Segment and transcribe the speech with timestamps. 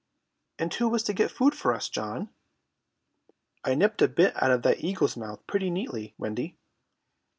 [0.57, 2.31] "And who is to get food for us, John?"
[3.63, 6.57] "I nipped a bit out of that eagle's mouth pretty neatly, Wendy."